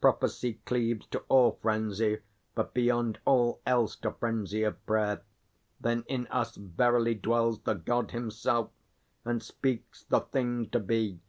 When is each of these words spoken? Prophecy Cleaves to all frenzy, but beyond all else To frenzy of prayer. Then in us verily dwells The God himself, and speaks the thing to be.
Prophecy 0.00 0.54
Cleaves 0.64 1.04
to 1.08 1.18
all 1.28 1.58
frenzy, 1.60 2.22
but 2.54 2.72
beyond 2.72 3.18
all 3.26 3.60
else 3.66 3.96
To 3.96 4.12
frenzy 4.12 4.62
of 4.62 4.82
prayer. 4.86 5.20
Then 5.78 6.04
in 6.06 6.26
us 6.28 6.56
verily 6.56 7.14
dwells 7.14 7.60
The 7.60 7.74
God 7.74 8.12
himself, 8.12 8.70
and 9.26 9.42
speaks 9.42 10.04
the 10.04 10.20
thing 10.20 10.70
to 10.70 10.80
be. 10.80 11.20